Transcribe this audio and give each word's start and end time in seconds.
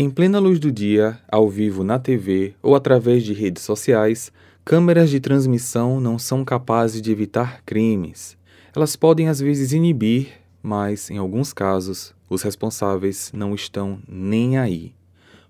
Em 0.00 0.08
plena 0.08 0.38
luz 0.38 0.60
do 0.60 0.70
dia, 0.70 1.18
ao 1.28 1.50
vivo 1.50 1.82
na 1.82 1.98
TV 1.98 2.54
ou 2.62 2.76
através 2.76 3.24
de 3.24 3.32
redes 3.32 3.64
sociais, 3.64 4.30
câmeras 4.64 5.10
de 5.10 5.18
transmissão 5.18 6.00
não 6.00 6.20
são 6.20 6.44
capazes 6.44 7.02
de 7.02 7.10
evitar 7.10 7.64
crimes. 7.66 8.38
Elas 8.76 8.94
podem 8.94 9.26
às 9.26 9.40
vezes 9.40 9.72
inibir, 9.72 10.28
mas, 10.62 11.10
em 11.10 11.18
alguns 11.18 11.52
casos, 11.52 12.14
os 12.30 12.42
responsáveis 12.42 13.32
não 13.34 13.56
estão 13.56 13.98
nem 14.06 14.56
aí. 14.56 14.94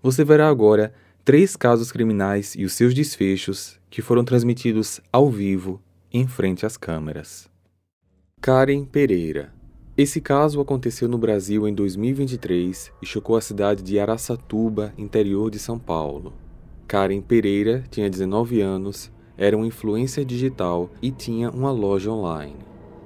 Você 0.03 0.25
verá 0.25 0.49
agora 0.49 0.95
três 1.27 1.55
casos 1.55 1.93
criminais 1.93 2.55
e 2.57 2.65
os 2.65 2.73
seus 2.73 2.95
desfechos 2.95 3.79
que 3.91 4.01
foram 4.01 4.25
transmitidos 4.25 4.99
ao 5.13 5.31
vivo 5.31 5.79
em 6.11 6.27
frente 6.27 6.65
às 6.65 6.79
câmeras. 6.79 7.51
Karen 8.41 8.87
Pereira. 8.87 9.58
Esse 9.99 10.21
caso 10.21 10.61
aconteceu 10.61 11.09
no 11.09 11.19
Brasil 11.19 11.67
em 11.67 11.75
2023 11.75 12.93
e 13.03 13.05
chocou 13.05 13.35
a 13.35 13.41
cidade 13.41 13.83
de 13.83 13.99
Araçatuba, 13.99 14.95
interior 14.97 15.51
de 15.51 15.59
São 15.59 15.77
Paulo. 15.77 16.35
Karen 16.87 17.21
Pereira 17.21 17.83
tinha 17.91 18.09
19 18.09 18.61
anos, 18.61 19.11
era 19.37 19.57
uma 19.57 19.67
influência 19.67 20.25
digital 20.25 20.89
e 21.03 21.11
tinha 21.11 21.51
uma 21.51 21.73
loja 21.73 22.13
online. 22.13 22.55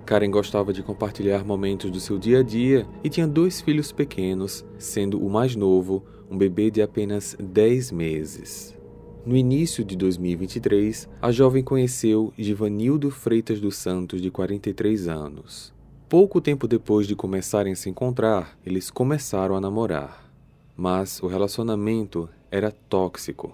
Karen 0.05 0.30
gostava 0.30 0.70
de 0.70 0.82
compartilhar 0.82 1.46
momentos 1.46 1.91
do 1.91 1.98
seu 1.98 2.18
dia 2.18 2.41
a 2.41 2.42
dia 2.42 2.87
e 3.02 3.09
tinha 3.09 3.27
dois 3.27 3.62
filhos 3.62 3.90
pequenos, 3.90 4.62
sendo 4.77 5.18
o 5.18 5.30
mais 5.30 5.56
novo 5.56 6.04
um 6.30 6.37
bebê 6.37 6.70
de 6.70 6.82
apenas 6.82 7.34
10 7.43 7.90
meses. 7.90 8.79
No 9.24 9.34
início 9.34 9.82
de 9.82 9.96
2023, 9.96 11.09
a 11.23 11.32
jovem 11.32 11.65
conheceu 11.65 12.34
Givanildo 12.37 13.10
Freitas 13.10 13.62
dos 13.62 13.77
Santos, 13.77 14.20
de 14.20 14.30
43 14.30 15.09
anos. 15.09 15.71
Pouco 16.12 16.43
tempo 16.43 16.69
depois 16.69 17.07
de 17.07 17.16
começarem 17.16 17.73
a 17.73 17.75
se 17.75 17.89
encontrar, 17.89 18.59
eles 18.66 18.91
começaram 18.91 19.57
a 19.57 19.61
namorar. 19.62 20.30
Mas 20.77 21.23
o 21.23 21.27
relacionamento 21.27 22.29
era 22.51 22.71
tóxico. 22.71 23.51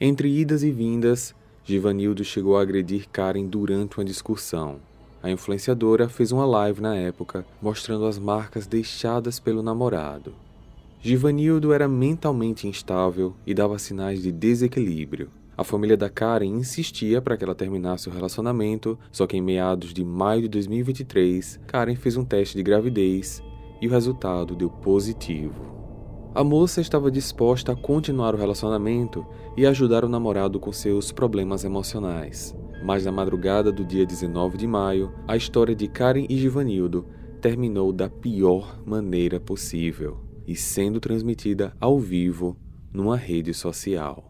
Entre 0.00 0.28
idas 0.28 0.64
e 0.64 0.72
vindas, 0.72 1.32
Givanildo 1.64 2.24
chegou 2.24 2.58
a 2.58 2.62
agredir 2.62 3.08
Karen 3.10 3.46
durante 3.46 3.96
uma 3.96 4.04
discussão. 4.04 4.80
A 5.22 5.30
influenciadora 5.30 6.08
fez 6.08 6.32
uma 6.32 6.44
live 6.44 6.80
na 6.80 6.96
época 6.96 7.46
mostrando 7.62 8.04
as 8.06 8.18
marcas 8.18 8.66
deixadas 8.66 9.38
pelo 9.38 9.62
namorado. 9.62 10.34
Givanildo 11.00 11.72
era 11.72 11.86
mentalmente 11.86 12.66
instável 12.66 13.36
e 13.46 13.54
dava 13.54 13.78
sinais 13.78 14.20
de 14.20 14.32
desequilíbrio. 14.32 15.30
A 15.60 15.62
família 15.62 15.94
da 15.94 16.08
Karen 16.08 16.46
insistia 16.46 17.20
para 17.20 17.36
que 17.36 17.44
ela 17.44 17.54
terminasse 17.54 18.08
o 18.08 18.10
relacionamento, 18.10 18.98
só 19.12 19.26
que 19.26 19.36
em 19.36 19.42
meados 19.42 19.92
de 19.92 20.02
maio 20.02 20.40
de 20.40 20.48
2023, 20.48 21.60
Karen 21.66 21.96
fez 21.96 22.16
um 22.16 22.24
teste 22.24 22.56
de 22.56 22.62
gravidez 22.62 23.42
e 23.78 23.86
o 23.86 23.90
resultado 23.90 24.56
deu 24.56 24.70
positivo. 24.70 26.32
A 26.34 26.42
moça 26.42 26.80
estava 26.80 27.10
disposta 27.10 27.72
a 27.72 27.76
continuar 27.76 28.34
o 28.34 28.38
relacionamento 28.38 29.26
e 29.54 29.66
ajudar 29.66 30.02
o 30.02 30.08
namorado 30.08 30.58
com 30.58 30.72
seus 30.72 31.12
problemas 31.12 31.62
emocionais. 31.62 32.56
Mas 32.82 33.04
na 33.04 33.12
madrugada 33.12 33.70
do 33.70 33.84
dia 33.84 34.06
19 34.06 34.56
de 34.56 34.66
maio, 34.66 35.12
a 35.28 35.36
história 35.36 35.76
de 35.76 35.86
Karen 35.88 36.24
e 36.30 36.38
Givanildo 36.38 37.04
terminou 37.38 37.92
da 37.92 38.08
pior 38.08 38.80
maneira 38.86 39.38
possível 39.38 40.24
e 40.46 40.56
sendo 40.56 40.98
transmitida 40.98 41.76
ao 41.78 41.98
vivo 41.98 42.56
numa 42.90 43.14
rede 43.14 43.52
social. 43.52 44.29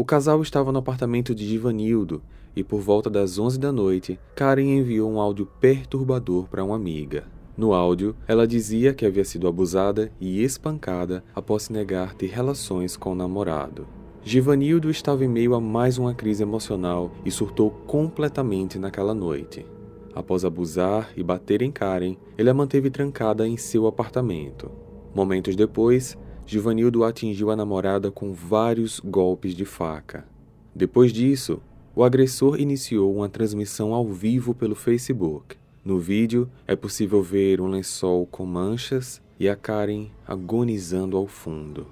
O 0.00 0.04
casal 0.06 0.40
estava 0.40 0.72
no 0.72 0.78
apartamento 0.78 1.34
de 1.34 1.46
Givanildo 1.46 2.22
e 2.56 2.64
por 2.64 2.80
volta 2.80 3.10
das 3.10 3.38
11 3.38 3.60
da 3.60 3.70
noite, 3.70 4.18
Karen 4.34 4.78
enviou 4.78 5.12
um 5.12 5.20
áudio 5.20 5.44
perturbador 5.60 6.48
para 6.48 6.64
uma 6.64 6.74
amiga. 6.74 7.24
No 7.54 7.74
áudio, 7.74 8.16
ela 8.26 8.46
dizia 8.46 8.94
que 8.94 9.04
havia 9.04 9.26
sido 9.26 9.46
abusada 9.46 10.10
e 10.18 10.42
espancada 10.42 11.22
após 11.34 11.64
se 11.64 11.74
negar 11.74 12.14
ter 12.14 12.28
relações 12.28 12.96
com 12.96 13.12
o 13.12 13.14
namorado. 13.14 13.86
Givanildo 14.24 14.88
estava 14.88 15.22
em 15.22 15.28
meio 15.28 15.54
a 15.54 15.60
mais 15.60 15.98
uma 15.98 16.14
crise 16.14 16.42
emocional 16.42 17.10
e 17.22 17.30
surtou 17.30 17.70
completamente 17.70 18.78
naquela 18.78 19.12
noite. 19.12 19.66
Após 20.14 20.46
abusar 20.46 21.10
e 21.14 21.22
bater 21.22 21.60
em 21.60 21.70
Karen, 21.70 22.16
ele 22.38 22.48
a 22.48 22.54
manteve 22.54 22.88
trancada 22.88 23.46
em 23.46 23.58
seu 23.58 23.86
apartamento. 23.86 24.70
Momentos 25.14 25.54
depois, 25.54 26.16
Givanildo 26.50 27.04
atingiu 27.04 27.52
a 27.52 27.54
namorada 27.54 28.10
com 28.10 28.32
vários 28.32 28.98
golpes 28.98 29.54
de 29.54 29.64
faca. 29.64 30.26
Depois 30.74 31.12
disso, 31.12 31.62
o 31.94 32.02
agressor 32.02 32.60
iniciou 32.60 33.14
uma 33.14 33.28
transmissão 33.28 33.94
ao 33.94 34.08
vivo 34.08 34.52
pelo 34.52 34.74
Facebook. 34.74 35.56
No 35.84 36.00
vídeo, 36.00 36.50
é 36.66 36.74
possível 36.74 37.22
ver 37.22 37.60
um 37.60 37.68
lençol 37.68 38.26
com 38.26 38.44
manchas 38.44 39.22
e 39.38 39.48
a 39.48 39.54
Karen 39.54 40.08
agonizando 40.26 41.16
ao 41.16 41.28
fundo. 41.28 41.86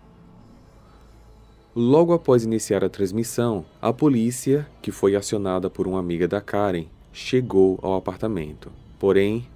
Logo 1.72 2.12
após 2.12 2.42
iniciar 2.42 2.82
a 2.82 2.88
transmissão, 2.88 3.64
a 3.80 3.92
polícia, 3.92 4.68
que 4.82 4.90
foi 4.90 5.14
acionada 5.14 5.70
por 5.70 5.86
uma 5.86 6.00
amiga 6.00 6.26
da 6.26 6.40
Karen, 6.40 6.86
chegou 7.12 7.78
ao 7.80 7.94
apartamento. 7.94 8.72
Porém, 8.98 9.46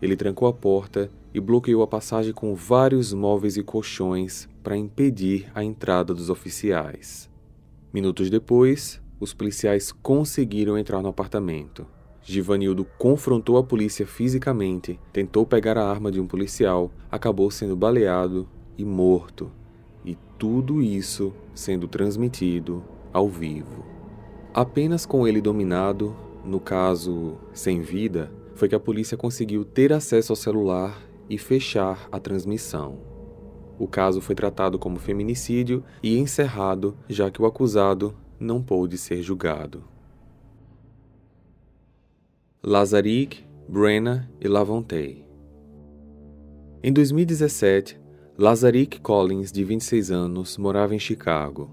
ele 0.00 0.16
trancou 0.16 0.48
a 0.48 0.52
porta 0.52 1.10
e 1.32 1.40
bloqueou 1.40 1.82
a 1.82 1.86
passagem 1.86 2.32
com 2.32 2.54
vários 2.54 3.12
móveis 3.12 3.56
e 3.56 3.62
colchões 3.62 4.48
para 4.62 4.76
impedir 4.76 5.50
a 5.54 5.62
entrada 5.62 6.14
dos 6.14 6.30
oficiais. 6.30 7.30
Minutos 7.92 8.28
depois, 8.28 9.00
os 9.18 9.32
policiais 9.32 9.92
conseguiram 9.92 10.76
entrar 10.76 11.02
no 11.02 11.08
apartamento. 11.08 11.86
Givanildo 12.22 12.84
confrontou 12.98 13.56
a 13.56 13.62
polícia 13.62 14.06
fisicamente, 14.06 14.98
tentou 15.12 15.46
pegar 15.46 15.78
a 15.78 15.88
arma 15.88 16.10
de 16.10 16.20
um 16.20 16.26
policial, 16.26 16.90
acabou 17.10 17.50
sendo 17.50 17.76
baleado 17.76 18.48
e 18.76 18.84
morto. 18.84 19.50
E 20.04 20.16
tudo 20.38 20.82
isso 20.82 21.32
sendo 21.54 21.86
transmitido 21.86 22.82
ao 23.12 23.28
vivo. 23.28 23.84
Apenas 24.52 25.06
com 25.06 25.26
ele 25.26 25.40
dominado, 25.40 26.16
no 26.44 26.58
caso 26.58 27.36
sem 27.52 27.80
vida, 27.80 28.30
foi 28.56 28.68
que 28.68 28.74
a 28.74 28.80
polícia 28.80 29.16
conseguiu 29.16 29.64
ter 29.64 29.92
acesso 29.92 30.32
ao 30.32 30.36
celular 30.36 31.00
e 31.28 31.36
fechar 31.36 32.08
a 32.10 32.18
transmissão. 32.18 32.98
O 33.78 33.86
caso 33.86 34.22
foi 34.22 34.34
tratado 34.34 34.78
como 34.78 34.98
feminicídio 34.98 35.84
e 36.02 36.18
encerrado, 36.18 36.96
já 37.06 37.30
que 37.30 37.40
o 37.40 37.46
acusado 37.46 38.14
não 38.40 38.62
pôde 38.62 38.96
ser 38.96 39.20
julgado. 39.22 39.84
Lazarick, 42.64 43.44
Brenna 43.68 44.30
e 44.40 44.48
Lavonte. 44.48 45.22
Em 46.82 46.92
2017, 46.92 48.00
Lazarick 48.38 49.00
Collins, 49.00 49.52
de 49.52 49.64
26 49.64 50.10
anos, 50.10 50.56
morava 50.56 50.94
em 50.94 50.98
Chicago. 50.98 51.70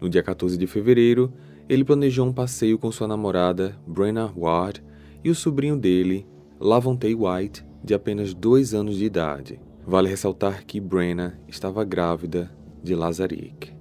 No 0.00 0.08
dia 0.08 0.22
14 0.22 0.56
de 0.56 0.66
fevereiro, 0.66 1.32
ele 1.68 1.84
planejou 1.84 2.26
um 2.26 2.32
passeio 2.32 2.78
com 2.78 2.90
sua 2.90 3.06
namorada, 3.06 3.78
Brenna 3.86 4.32
Ward, 4.36 4.82
e 5.24 5.30
o 5.30 5.34
sobrinho 5.34 5.76
dele, 5.76 6.26
Lavonte 6.60 7.14
White, 7.14 7.64
de 7.82 7.94
apenas 7.94 8.34
dois 8.34 8.74
anos 8.74 8.96
de 8.96 9.06
idade. 9.06 9.58
Vale 9.86 10.08
ressaltar 10.08 10.64
que 10.64 10.78
Brenna 10.78 11.40
estava 11.48 11.82
grávida 11.82 12.50
de 12.82 12.94
Lazarick. 12.94 13.72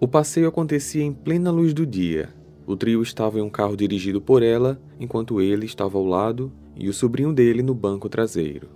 O 0.00 0.06
passeio 0.06 0.48
acontecia 0.48 1.02
em 1.02 1.12
plena 1.12 1.50
luz 1.50 1.72
do 1.72 1.86
dia. 1.86 2.28
O 2.66 2.76
trio 2.76 3.02
estava 3.02 3.38
em 3.38 3.42
um 3.42 3.48
carro 3.48 3.76
dirigido 3.76 4.20
por 4.20 4.42
ela, 4.42 4.80
enquanto 5.00 5.40
ele 5.40 5.66
estava 5.66 5.96
ao 5.96 6.04
lado 6.04 6.52
e 6.76 6.88
o 6.88 6.92
sobrinho 6.92 7.32
dele 7.32 7.62
no 7.62 7.74
banco 7.74 8.08
traseiro. 8.08 8.68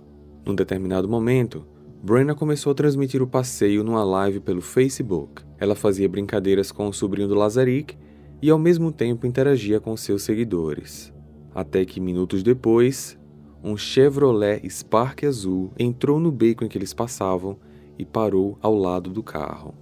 Num 0.45 0.55
determinado 0.55 1.07
momento, 1.07 1.65
Brenna 2.03 2.35
começou 2.35 2.71
a 2.71 2.75
transmitir 2.75 3.21
o 3.21 3.27
passeio 3.27 3.83
numa 3.83 4.03
live 4.03 4.41
pelo 4.41 4.61
Facebook. 4.61 5.43
Ela 5.57 5.75
fazia 5.75 6.09
brincadeiras 6.09 6.69
com 6.69 6.89
o 6.89 6.93
sobrinho 6.93 7.29
do 7.29 7.35
Lazarick 7.35 7.95
e 8.41 8.49
ao 8.49 8.59
mesmo 8.59 8.91
tempo 8.91 9.25
interagia 9.25 9.79
com 9.79 9.95
seus 9.95 10.23
seguidores. 10.23 11.12
Até 11.53 11.85
que 11.85 11.99
minutos 11.99 12.41
depois, 12.43 13.17
um 13.63 13.77
Chevrolet 13.77 14.61
Spark 14.69 15.25
azul 15.25 15.71
entrou 15.77 16.19
no 16.19 16.31
beco 16.31 16.65
em 16.65 16.67
que 16.67 16.77
eles 16.77 16.93
passavam 16.93 17.57
e 17.97 18.05
parou 18.05 18.57
ao 18.61 18.75
lado 18.75 19.09
do 19.09 19.23
carro. 19.23 19.73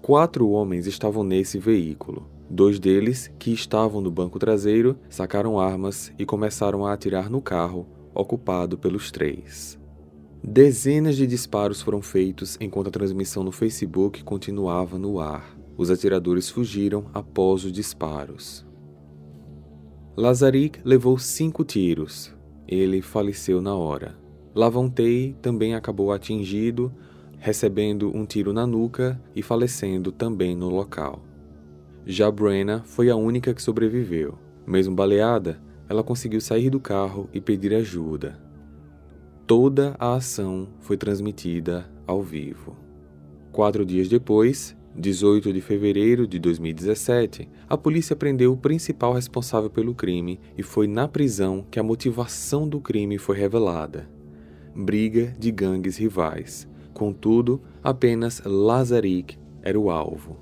Quatro 0.00 0.48
homens 0.48 0.86
estavam 0.86 1.22
nesse 1.22 1.58
veículo. 1.58 2.26
Dois 2.48 2.78
deles, 2.78 3.30
que 3.38 3.52
estavam 3.52 4.00
no 4.00 4.10
banco 4.10 4.38
traseiro, 4.38 4.98
sacaram 5.08 5.58
armas 5.58 6.12
e 6.18 6.24
começaram 6.24 6.84
a 6.84 6.92
atirar 6.92 7.30
no 7.30 7.40
carro, 7.40 7.86
ocupado 8.14 8.76
pelos 8.76 9.10
três. 9.10 9.78
Dezenas 10.42 11.16
de 11.16 11.26
disparos 11.26 11.80
foram 11.80 12.02
feitos 12.02 12.58
enquanto 12.60 12.88
a 12.88 12.90
transmissão 12.90 13.44
no 13.44 13.52
Facebook 13.52 14.24
continuava 14.24 14.98
no 14.98 15.20
ar. 15.20 15.56
Os 15.76 15.90
atiradores 15.90 16.50
fugiram 16.50 17.06
após 17.14 17.64
os 17.64 17.72
disparos. 17.72 18.66
Lazarick 20.14 20.78
levou 20.84 21.18
cinco 21.18 21.64
tiros, 21.64 22.34
ele 22.68 23.00
faleceu 23.00 23.62
na 23.62 23.74
hora. 23.74 24.14
Lavonte 24.54 25.34
também 25.40 25.74
acabou 25.74 26.12
atingido, 26.12 26.92
recebendo 27.38 28.14
um 28.14 28.26
tiro 28.26 28.52
na 28.52 28.66
nuca 28.66 29.18
e 29.34 29.42
falecendo 29.42 30.12
também 30.12 30.54
no 30.54 30.68
local. 30.68 31.22
Já 32.04 32.30
Brenna 32.30 32.82
foi 32.84 33.08
a 33.08 33.16
única 33.16 33.54
que 33.54 33.62
sobreviveu. 33.62 34.38
Mesmo 34.66 34.94
baleada, 34.94 35.58
ela 35.88 36.02
conseguiu 36.02 36.42
sair 36.42 36.68
do 36.68 36.78
carro 36.78 37.30
e 37.32 37.40
pedir 37.40 37.74
ajuda. 37.74 38.38
Toda 39.46 39.96
a 39.98 40.14
ação 40.14 40.68
foi 40.80 40.98
transmitida 40.98 41.90
ao 42.06 42.22
vivo. 42.22 42.76
Quatro 43.50 43.84
dias 43.84 44.08
depois, 44.08 44.76
18 44.94 45.52
de 45.52 45.60
fevereiro 45.60 46.26
de 46.26 46.38
2017, 46.38 47.48
a 47.68 47.78
polícia 47.78 48.14
prendeu 48.14 48.52
o 48.52 48.56
principal 48.56 49.14
responsável 49.14 49.70
pelo 49.70 49.94
crime 49.94 50.38
e 50.56 50.62
foi 50.62 50.86
na 50.86 51.08
prisão 51.08 51.64
que 51.70 51.80
a 51.80 51.82
motivação 51.82 52.68
do 52.68 52.78
crime 52.78 53.16
foi 53.16 53.38
revelada. 53.38 54.08
Briga 54.74 55.34
de 55.38 55.50
gangues 55.50 55.96
rivais. 55.96 56.68
Contudo, 56.92 57.60
apenas 57.82 58.42
Lazarik 58.44 59.38
era 59.62 59.80
o 59.80 59.90
alvo. 59.90 60.36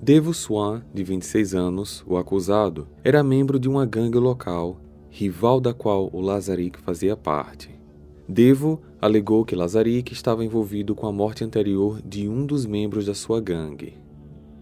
Devo 0.00 0.34
Swan, 0.34 0.82
de 0.92 1.04
26 1.04 1.54
anos, 1.54 2.04
o 2.04 2.16
acusado, 2.16 2.88
era 3.04 3.22
membro 3.22 3.60
de 3.60 3.68
uma 3.68 3.86
gangue 3.86 4.18
local, 4.18 4.80
rival 5.08 5.60
da 5.60 5.72
qual 5.72 6.10
o 6.12 6.20
Lazarik 6.20 6.80
fazia 6.80 7.16
parte. 7.16 7.71
Devo 8.32 8.80
alegou 8.98 9.44
que 9.44 9.54
Lazarik 9.54 10.10
estava 10.10 10.42
envolvido 10.42 10.94
com 10.94 11.06
a 11.06 11.12
morte 11.12 11.44
anterior 11.44 12.00
de 12.00 12.26
um 12.26 12.46
dos 12.46 12.64
membros 12.64 13.04
da 13.04 13.14
sua 13.14 13.42
gangue. 13.42 13.98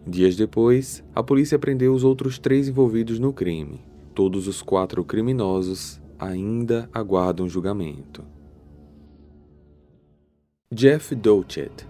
Dias 0.05 0.35
depois, 0.35 1.05
a 1.15 1.23
polícia 1.23 1.57
prendeu 1.57 1.95
os 1.95 2.03
outros 2.03 2.37
três 2.37 2.67
envolvidos 2.67 3.21
no 3.21 3.33
crime. 3.33 3.81
Todos 4.13 4.49
os 4.49 4.61
quatro 4.61 5.05
criminosos 5.05 6.01
ainda 6.19 6.91
aguardam 6.93 7.49
julgamento. 7.49 8.25
Jeff 10.75 11.15
Dochet 11.15 11.87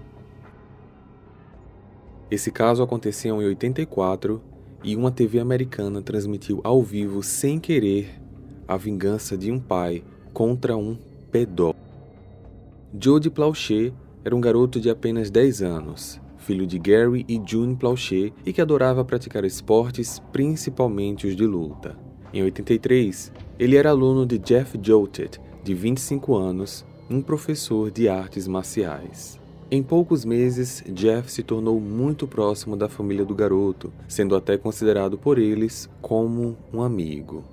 Esse 2.31 2.51
caso 2.51 2.83
aconteceu 2.83 3.41
em 3.41 3.47
84 3.47 4.43
e 4.85 4.95
uma 4.95 5.11
TV 5.11 5.39
americana 5.39 6.03
transmitiu 6.03 6.61
ao 6.63 6.83
vivo 6.83 7.23
sem 7.23 7.59
querer 7.59 8.21
a 8.69 8.77
vingança 8.77 9.35
de 9.35 9.51
um 9.51 9.59
pai 9.59 10.05
contra 10.35 10.77
um 10.77 11.09
pedófilo. 11.31 11.85
Jody 12.93 13.31
Plauché 13.31 13.93
era 14.25 14.35
um 14.35 14.41
garoto 14.41 14.81
de 14.81 14.91
apenas 14.91 15.31
10 15.31 15.63
anos, 15.63 16.21
filho 16.39 16.67
de 16.67 16.79
Gary 16.79 17.25
e 17.29 17.41
June 17.47 17.77
Plauché 17.77 18.33
e 18.45 18.53
que 18.53 18.61
adorava 18.61 19.05
praticar 19.05 19.45
esportes, 19.45 20.21
principalmente 20.33 21.27
os 21.27 21.37
de 21.37 21.47
luta. 21.47 21.97
Em 22.33 22.43
83, 22.43 23.33
ele 23.59 23.77
era 23.77 23.91
aluno 23.91 24.27
de 24.27 24.39
Jeff 24.39 24.79
Joltet, 24.83 25.41
de 25.63 25.75
25 25.75 26.37
anos, 26.37 26.85
um 27.09 27.21
professor 27.21 27.91
de 27.91 28.09
artes 28.09 28.47
marciais. 28.47 29.39
Em 29.71 29.83
poucos 29.83 30.25
meses, 30.25 30.83
Jeff 30.89 31.31
se 31.31 31.45
tornou 31.45 31.81
muito 31.81 32.27
próximo 32.27 32.77
da 32.77 32.89
família 32.89 33.25
do 33.25 33.35
garoto, 33.35 33.93
sendo 34.09 34.35
até 34.35 34.59
considerado 34.59 35.17
por 35.17 35.39
eles 35.39 35.89
como 36.01 36.57
um 36.73 36.83
amigo. 36.83 37.45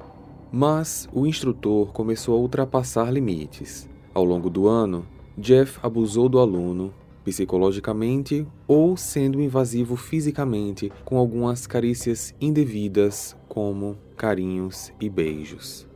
Mas 0.59 1.07
o 1.13 1.27
instrutor 1.27 1.91
começou 1.91 2.35
a 2.35 2.39
ultrapassar 2.39 3.13
limites. 3.13 3.87
Ao 4.11 4.23
longo 4.23 4.49
do 4.49 4.67
ano, 4.67 5.05
Jeff 5.37 5.77
abusou 5.83 6.27
do 6.27 6.39
aluno 6.39 6.91
psicologicamente 7.23 8.43
ou 8.67 8.97
sendo 8.97 9.39
invasivo 9.39 9.95
fisicamente 9.95 10.91
com 11.05 11.19
algumas 11.19 11.67
carícias 11.67 12.33
indevidas, 12.41 13.37
como 13.47 13.99
carinhos 14.15 14.91
e 14.99 15.07
beijos. 15.07 15.87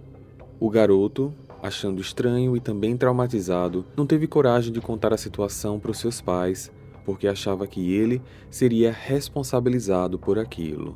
O 0.60 0.70
garoto, 0.70 1.34
achando 1.60 2.00
estranho 2.00 2.56
e 2.56 2.60
também 2.60 2.96
traumatizado, 2.96 3.84
não 3.98 4.06
teve 4.06 4.28
coragem 4.28 4.72
de 4.72 4.80
contar 4.80 5.12
a 5.12 5.18
situação 5.18 5.80
para 5.80 5.90
os 5.90 5.98
seus 5.98 6.22
pais, 6.22 6.72
porque 7.04 7.28
achava 7.28 7.66
que 7.66 7.96
ele 7.96 8.22
seria 8.52 8.92
responsabilizado 8.92 10.20
por 10.20 10.38
aquilo. 10.38 10.96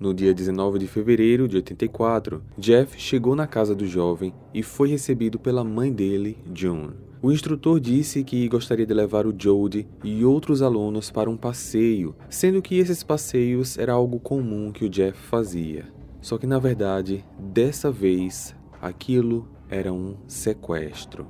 No 0.00 0.14
dia 0.14 0.32
19 0.32 0.78
de 0.78 0.86
fevereiro 0.86 1.48
de 1.48 1.56
84, 1.56 2.40
Jeff 2.56 3.00
chegou 3.00 3.34
na 3.34 3.48
casa 3.48 3.74
do 3.74 3.84
jovem 3.84 4.32
e 4.54 4.62
foi 4.62 4.88
recebido 4.88 5.40
pela 5.40 5.64
mãe 5.64 5.92
dele, 5.92 6.38
June. 6.54 6.90
O 7.20 7.32
instrutor 7.32 7.80
disse 7.80 8.22
que 8.22 8.48
gostaria 8.48 8.86
de 8.86 8.94
levar 8.94 9.26
o 9.26 9.34
Jody 9.36 9.88
e 10.04 10.24
outros 10.24 10.62
alunos 10.62 11.10
para 11.10 11.28
um 11.28 11.36
passeio, 11.36 12.14
sendo 12.30 12.62
que 12.62 12.78
esses 12.78 13.02
passeios 13.02 13.76
era 13.76 13.92
algo 13.92 14.20
comum 14.20 14.70
que 14.70 14.84
o 14.84 14.88
Jeff 14.88 15.18
fazia. 15.18 15.86
Só 16.20 16.38
que 16.38 16.46
na 16.46 16.60
verdade, 16.60 17.24
dessa 17.36 17.90
vez, 17.90 18.54
aquilo 18.80 19.48
era 19.68 19.92
um 19.92 20.14
sequestro. 20.28 21.26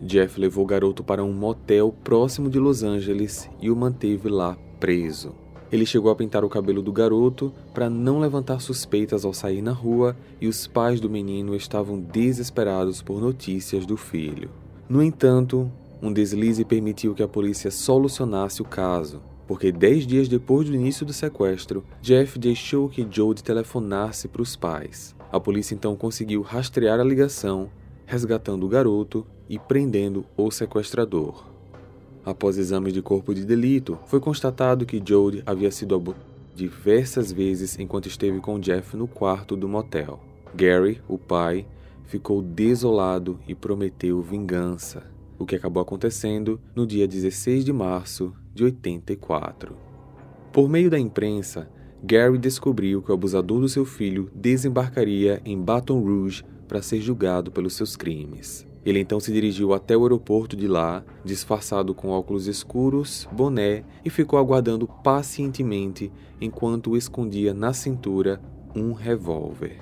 Jeff 0.00 0.40
levou 0.40 0.64
o 0.64 0.66
garoto 0.66 1.04
para 1.04 1.22
um 1.22 1.32
motel 1.34 1.92
próximo 1.92 2.48
de 2.48 2.58
Los 2.58 2.82
Angeles 2.82 3.50
e 3.60 3.70
o 3.70 3.76
manteve 3.76 4.30
lá 4.30 4.56
preso. 4.80 5.34
Ele 5.70 5.84
chegou 5.84 6.10
a 6.10 6.16
pintar 6.16 6.44
o 6.44 6.48
cabelo 6.48 6.82
do 6.82 6.92
garoto 6.92 7.52
para 7.74 7.90
não 7.90 8.18
levantar 8.18 8.60
suspeitas 8.60 9.24
ao 9.24 9.34
sair 9.34 9.60
na 9.60 9.72
rua 9.72 10.16
e 10.40 10.48
os 10.48 10.66
pais 10.66 11.00
do 11.00 11.10
menino 11.10 11.54
estavam 11.54 12.00
desesperados 12.00 13.02
por 13.02 13.20
notícias 13.20 13.84
do 13.84 13.96
filho. 13.96 14.50
No 14.88 15.02
entanto, 15.02 15.70
um 16.00 16.12
deslize 16.12 16.64
permitiu 16.64 17.14
que 17.14 17.22
a 17.22 17.28
polícia 17.28 17.70
solucionasse 17.70 18.62
o 18.62 18.64
caso, 18.64 19.20
porque 19.46 19.70
dez 19.70 20.06
dias 20.06 20.28
depois 20.28 20.68
do 20.68 20.74
início 20.74 21.04
do 21.04 21.12
sequestro, 21.12 21.84
Jeff 22.00 22.38
deixou 22.38 22.88
que 22.88 23.06
Jody 23.10 23.42
telefonasse 23.42 24.28
para 24.28 24.42
os 24.42 24.56
pais. 24.56 25.14
A 25.30 25.38
polícia 25.38 25.74
então 25.74 25.94
conseguiu 25.94 26.40
rastrear 26.40 26.98
a 26.98 27.04
ligação, 27.04 27.68
resgatando 28.06 28.64
o 28.64 28.68
garoto 28.68 29.26
e 29.48 29.58
prendendo 29.58 30.24
o 30.34 30.50
sequestrador. 30.50 31.57
Após 32.28 32.58
exames 32.58 32.92
de 32.92 33.00
corpo 33.00 33.34
de 33.34 33.42
delito, 33.42 33.98
foi 34.04 34.20
constatado 34.20 34.84
que 34.84 35.02
Jody 35.02 35.42
havia 35.46 35.70
sido 35.70 35.94
abusado 35.94 36.22
diversas 36.54 37.32
vezes 37.32 37.78
enquanto 37.78 38.06
esteve 38.06 38.38
com 38.38 38.60
Jeff 38.60 38.94
no 38.98 39.08
quarto 39.08 39.56
do 39.56 39.66
motel. 39.66 40.20
Gary, 40.54 41.00
o 41.08 41.16
pai, 41.16 41.66
ficou 42.04 42.42
desolado 42.42 43.40
e 43.48 43.54
prometeu 43.54 44.20
vingança, 44.20 45.04
o 45.38 45.46
que 45.46 45.56
acabou 45.56 45.82
acontecendo 45.82 46.60
no 46.76 46.86
dia 46.86 47.08
16 47.08 47.64
de 47.64 47.72
março 47.72 48.34
de 48.54 48.62
84. 48.62 49.74
Por 50.52 50.68
meio 50.68 50.90
da 50.90 50.98
imprensa, 50.98 51.70
Gary 52.04 52.36
descobriu 52.36 53.00
que 53.00 53.10
o 53.10 53.14
abusador 53.14 53.58
do 53.58 53.70
seu 53.70 53.86
filho 53.86 54.30
desembarcaria 54.34 55.40
em 55.46 55.58
Baton 55.58 56.02
Rouge 56.02 56.44
para 56.68 56.82
ser 56.82 57.00
julgado 57.00 57.50
pelos 57.50 57.72
seus 57.72 57.96
crimes. 57.96 58.66
Ele 58.88 59.00
então 59.00 59.20
se 59.20 59.30
dirigiu 59.30 59.74
até 59.74 59.94
o 59.94 60.02
aeroporto 60.04 60.56
de 60.56 60.66
lá, 60.66 61.04
disfarçado 61.22 61.94
com 61.94 62.08
óculos 62.08 62.46
escuros, 62.46 63.28
boné 63.30 63.84
e 64.02 64.08
ficou 64.08 64.38
aguardando 64.38 64.88
pacientemente 65.04 66.10
enquanto 66.40 66.96
escondia 66.96 67.52
na 67.52 67.74
cintura 67.74 68.40
um 68.74 68.94
revólver. 68.94 69.76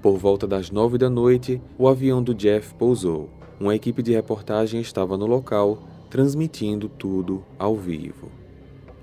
Por 0.00 0.16
volta 0.16 0.46
das 0.46 0.70
nove 0.70 0.96
da 0.96 1.10
noite, 1.10 1.60
o 1.76 1.88
avião 1.88 2.22
do 2.22 2.32
Jeff 2.32 2.72
pousou. 2.74 3.28
Uma 3.58 3.74
equipe 3.74 4.00
de 4.00 4.12
reportagem 4.12 4.80
estava 4.80 5.18
no 5.18 5.26
local, 5.26 5.82
transmitindo 6.08 6.88
tudo 6.88 7.44
ao 7.58 7.74
vivo. 7.74 8.30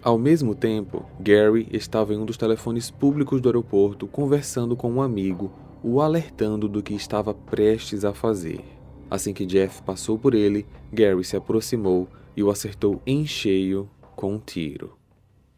Ao 0.02 0.18
mesmo 0.18 0.56
tempo, 0.56 1.04
Gary 1.20 1.68
estava 1.74 2.14
em 2.14 2.18
um 2.18 2.26
dos 2.26 2.38
telefones 2.38 2.90
públicos 2.90 3.42
do 3.42 3.50
aeroporto 3.50 4.08
conversando 4.08 4.74
com 4.74 4.90
um 4.90 5.02
amigo, 5.02 5.52
o 5.84 6.00
alertando 6.00 6.70
do 6.70 6.82
que 6.82 6.94
estava 6.94 7.34
prestes 7.34 8.06
a 8.06 8.14
fazer. 8.14 8.80
Assim 9.12 9.34
que 9.34 9.46
Jeff 9.46 9.82
passou 9.82 10.18
por 10.18 10.34
ele, 10.34 10.66
Gary 10.90 11.22
se 11.26 11.36
aproximou 11.36 12.08
e 12.34 12.42
o 12.42 12.50
acertou 12.50 13.02
em 13.06 13.28
cheio 13.28 13.90
com 14.16 14.36
um 14.36 14.40
tiro. 14.40 14.98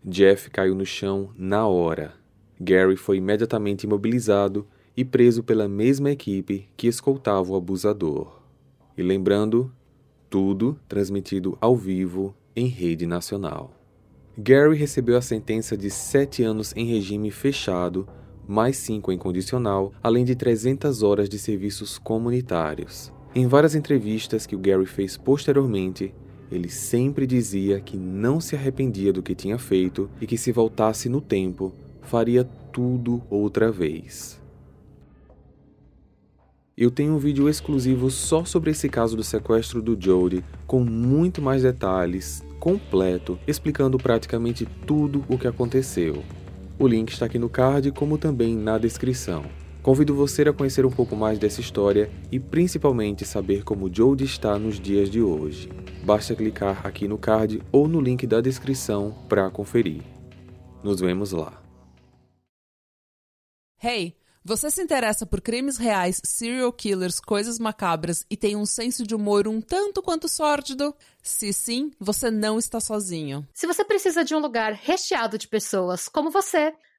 Jeff 0.04 0.50
caiu 0.50 0.74
no 0.74 0.88
chão 0.88 1.30
na 1.38 1.68
hora. 1.68 2.16
Gary 2.60 2.98
foi 2.98 3.18
imediatamente 3.18 3.84
imobilizado 3.84 4.66
e 4.98 5.06
preso 5.06 5.44
pela 5.44 5.68
mesma 5.68 6.10
equipe 6.10 6.68
que 6.76 6.88
escoltava 6.88 7.52
o 7.52 7.56
abusador. 7.56 8.42
E 8.98 9.04
lembrando, 9.04 9.72
tudo 10.32 10.80
transmitido 10.88 11.56
ao 11.62 11.78
vivo 11.78 12.36
em 12.56 12.66
rede 12.66 13.06
nacional. 13.06 13.72
Gary 14.36 14.76
recebeu 14.76 15.16
a 15.16 15.22
sentença 15.22 15.78
de 15.78 15.92
sete 15.92 16.42
anos 16.42 16.74
em 16.76 16.88
regime 16.88 17.30
fechado, 17.30 18.08
mais 18.48 18.78
cinco 18.78 19.12
em 19.12 19.18
condicional, 19.18 19.94
além 20.02 20.26
de 20.26 20.36
300 20.36 21.04
horas 21.04 21.30
de 21.30 21.38
serviços 21.38 22.00
comunitários. 22.00 23.14
Em 23.36 23.48
várias 23.48 23.74
entrevistas 23.74 24.46
que 24.46 24.56
o 24.56 24.60
Gary 24.60 24.86
fez 24.86 25.18
posteriormente, 25.18 26.14
ele 26.52 26.70
sempre 26.70 27.26
dizia 27.26 27.80
que 27.82 27.98
não 27.98 28.40
se 28.40 28.56
arrependia 28.56 29.12
do 29.12 29.24
que 29.24 29.34
tinha 29.34 29.58
feito 29.58 30.08
e 30.22 30.28
que, 30.28 30.38
se 30.38 30.52
voltasse 30.52 31.10
no 31.10 31.20
tempo, 31.20 31.74
faria 32.04 32.44
tudo 32.72 33.24
outra 33.32 33.72
vez. 33.72 34.40
Eu 36.78 36.92
tenho 36.92 37.14
um 37.14 37.18
vídeo 37.18 37.50
exclusivo 37.50 38.12
só 38.12 38.46
sobre 38.46 38.70
esse 38.70 38.88
caso 38.88 39.16
do 39.16 39.24
sequestro 39.24 39.82
do 39.82 39.98
Jody, 40.00 40.44
com 40.68 40.84
muito 40.84 41.42
mais 41.42 41.64
detalhes, 41.64 42.44
completo, 42.60 43.40
explicando 43.48 43.98
praticamente 43.98 44.68
tudo 44.86 45.24
o 45.28 45.40
que 45.40 45.48
aconteceu. 45.48 46.24
O 46.78 46.88
link 46.88 47.10
está 47.12 47.26
aqui 47.26 47.40
no 47.40 47.50
card, 47.50 47.92
como 47.92 48.18
também 48.18 48.56
na 48.56 48.78
descrição. 48.78 49.63
Convido 49.84 50.16
você 50.16 50.44
a 50.44 50.54
conhecer 50.54 50.86
um 50.86 50.90
pouco 50.90 51.14
mais 51.14 51.38
dessa 51.38 51.60
história 51.60 52.10
e 52.32 52.40
principalmente 52.40 53.26
saber 53.26 53.66
como 53.66 53.94
Jody 53.94 54.24
está 54.24 54.58
nos 54.58 54.80
dias 54.80 55.10
de 55.10 55.22
hoje. 55.22 55.70
Basta 56.06 56.34
clicar 56.34 56.88
aqui 56.88 57.06
no 57.06 57.18
card 57.18 57.62
ou 57.70 57.86
no 57.86 58.00
link 58.00 58.26
da 58.26 58.40
descrição 58.40 59.14
para 59.28 59.52
conferir. 59.52 60.02
Nos 60.82 61.02
vemos 61.02 61.34
lá. 61.34 61.62
Hey! 63.84 64.16
Você 64.46 64.70
se 64.70 64.82
interessa 64.82 65.26
por 65.26 65.40
crimes 65.40 65.78
reais, 65.78 66.20
serial 66.22 66.74
killers, 66.74 67.18
coisas 67.22 67.58
macabras 67.58 68.26
e 68.30 68.36
tem 68.36 68.58
um 68.58 68.66
senso 68.66 69.08
de 69.08 69.16
humor 69.16 69.48
um 69.48 69.62
tanto 69.62 70.02
quanto 70.02 70.28
sórdido? 70.28 70.94
Se 71.22 71.54
sim, 71.54 71.92
você 71.98 72.30
não 72.30 72.60
está 72.60 72.82
sozinho. 72.82 73.48
Se 73.54 73.66
você 73.66 73.86
precisa 73.86 74.22
de 74.26 74.36
um 74.36 74.40
lugar 74.40 74.74
recheado 74.74 75.38
de 75.38 75.48
pessoas 75.48 76.10
como 76.10 76.30
você, 76.30 76.74